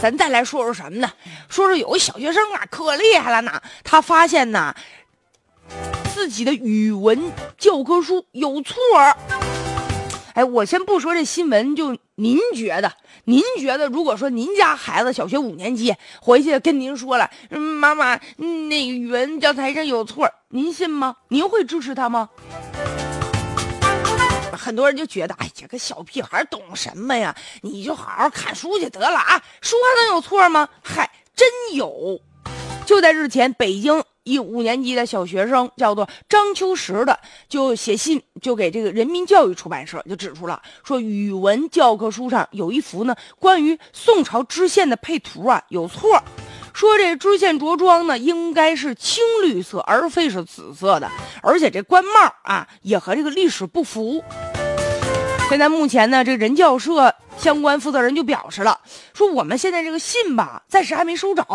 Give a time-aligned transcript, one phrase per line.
[0.00, 1.10] 咱再来说说什么呢？
[1.48, 4.74] 说说有个小学生啊，可厉害了呢，他发现呢。
[6.14, 9.16] 自己的语文教科书有错儿，
[10.32, 12.92] 哎，我先不说这新闻，就您觉得，
[13.24, 21.16] 您觉得，如果说您家孩子小学五年级回去跟您说了，妈妈，那语文教材上有错，您信吗？
[21.28, 22.30] 您会支持他吗？
[24.66, 27.32] 很多人就觉得，哎呀，个小屁孩懂什么呀？
[27.62, 30.68] 你就好好看书去得了啊，书还能有错吗？
[30.82, 32.20] 嗨，真有！
[32.84, 34.02] 就在日前，北京。
[34.24, 37.16] 一五年级的小学生叫做张秋实的，
[37.48, 46.20] 就写信就给这个人民教育出版社就指出了，说语文教科书上有一幅呢关于宋朝知县的配图啊有错，
[46.74, 51.08] 说这知县着装呢应该是青绿色而非是紫色的，
[51.40, 54.24] 而且这官帽啊也和这个历史不符。
[55.48, 57.14] 现在目前呢，这人教社。
[57.38, 58.80] 相关负责人就表示了，
[59.12, 61.46] 说我们现在这个信吧，暂时还没收着。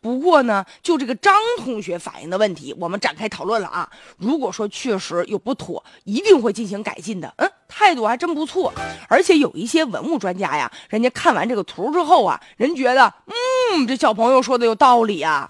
[0.00, 3.90] 不过呢，就这个张同学反映的问题，我们展开讨论了啊。
[4.18, 7.34] 如果说确实有不妥，一定会进行改进的。
[7.38, 8.72] 嗯，态度还真不错。
[9.08, 13.12] 而且有一些文物专家呀，人家看完这个图之后啊，人觉得，
[13.74, 15.48] 嗯，这小朋友说的有道理啊。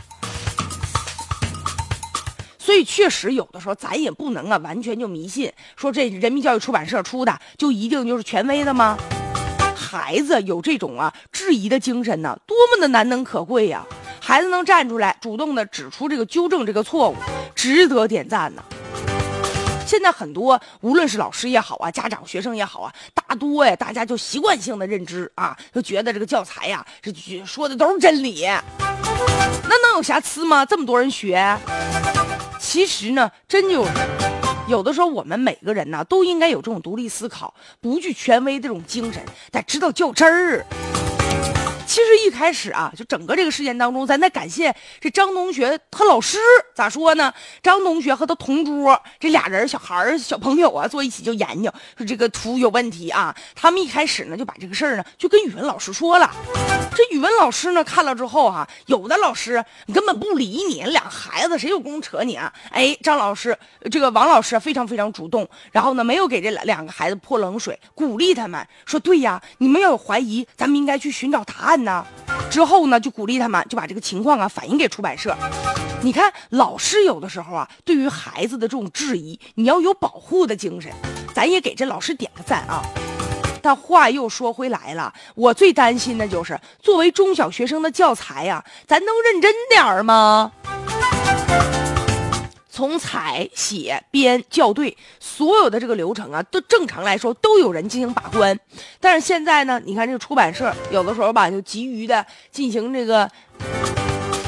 [2.66, 8.98] 所以确实有的时候咱也不能啊，完全就迷信，说这人民教育出版社出的就一定就是权威的吗？
[9.76, 13.86] 孩子有这种啊质疑的精神呢，多么的难能可贵呀！
[14.20, 17.14] 孩子能站出来，主动的指出这个纠正这个错误，
[17.54, 18.64] 值得点赞呢。
[19.86, 27.12] 现在很多无论是老师也好啊，家长学生也好啊，大多呀大家就习惯性的认知啊，就觉得这个教材呀这
[27.46, 28.44] 说的都是真理，
[28.80, 30.66] 那能有瑕疵吗？
[30.66, 31.56] 这么多人学，
[32.76, 33.90] 其实呢，真就是。
[34.68, 40.66] 有的时候，我们每个人呢，都应该有这种独立思考、不惧权威的这种精神，得知道较真儿。
[41.96, 46.36] 其实一开始啊，就整个这个事件当中，咱得感谢这张同学和老师。
[46.74, 47.32] 咋说呢？
[47.62, 53.34] 张同学和他同桌这俩人，小孩、小朋友啊，坐一起就研究，说这个图有问题啊。
[53.54, 56.30] 他们一开始呢，就把这个事儿呢，就跟语文老师说了。
[56.94, 62.52] 这语文老师呢，看了之后哈，有的老师你根本不理你，俩孩子谁有功夫扯你啊？
[62.72, 63.56] 哎，张老师，
[63.90, 72.04] 这个王老师非常非常主动，然后呢，没有给这两个孩子泼冷水，鼓励他们说：“对呀，你们要有怀疑，咱们应该去寻找答案呢。”
[72.50, 75.34] 之后呢，就鼓励他们，就把这个情况啊反映给出版社。
[76.02, 76.76] 你看老。
[76.78, 80.92] 师有的时候啊，对于孩子的这种质疑，你要有保护的精神，
[81.34, 82.82] 咱也给这老师点个赞啊。
[83.60, 90.52] 但话又说回来了，我最担心的就是，作为中小学生的教材呀，咱能认真点儿吗？
[92.76, 98.54] 从采、写、编、校对，所有的这个流程啊，都正常来说都有人进行把关。
[99.00, 103.26] 但是现在呢，你看这个出版社有的时候吧，就急于的进行这个。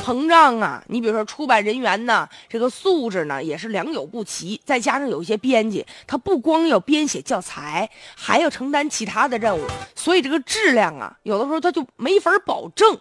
[0.05, 0.83] 膨胀啊！
[0.87, 9.63] 你比如说出版人员呢，这个素质呢也是良莠不齐，再加上有一些编辑，他不光要编写教材，还要承担其他的任务，
[9.95, 12.99] 所以这个质量啊，有的时候他就没法保证。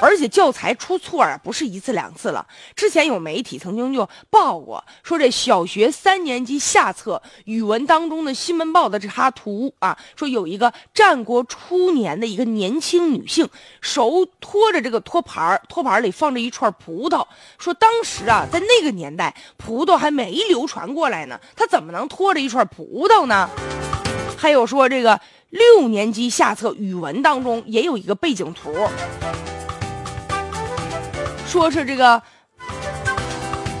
[0.00, 2.46] 而且教材出错啊，不是一次两次了。
[2.76, 13.48] 之前有媒体曾经就报过，说这小学三年级下册语文当中的新闻报的这插图啊，说有一个战国初年的一个年轻女性，
[13.80, 16.50] 手托着这个托盘托盘里放着一。
[16.50, 17.24] 串葡萄，
[17.58, 23.48] 说当时啊，在那个年代，葡萄还没流传过来呢，她怎么能托着一串葡萄呢？
[24.36, 25.18] 还有说这个
[25.50, 28.74] 六年级下册语文当中也有一个背景图，
[31.50, 32.22] 说是这个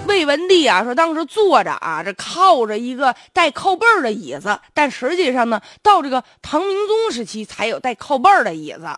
[0.08, 8.88] 魏文帝啊，说当时坐着啊，这靠着一个带靠背儿的椅子，但实际上呢，到这个唐明宗时期才有带靠背儿的椅子。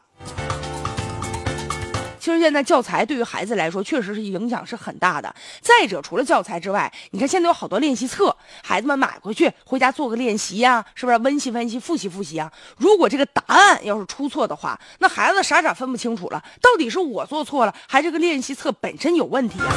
[2.22, 5.34] 其实现在教材对于孩子来说，确实是影响是很大的。
[5.60, 12.48] 再者，除了教材之外，你看现在有好多练习册，孩子们买回去回家做个练习呀，是不是温习温习、复习复习啊？
[12.76, 19.74] 如果这个答案要是出错的话，那孩子傻傻分不清楚了，到底是我做错了，还是这个练习册本身有问题啊？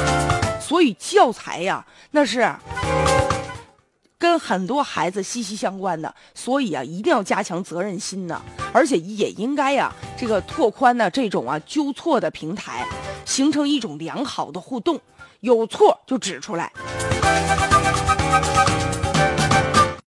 [0.60, 2.48] 所以教材呀，那是。
[4.26, 8.42] 跟很多孩子息息相关的，所以啊，一定要加强责任心呢，
[8.72, 12.84] 而且也应该呀，这个拓宽呢这种啊纠错的平台，
[13.24, 15.00] 形成一种良好的互动，
[15.38, 16.72] 有错就指出来，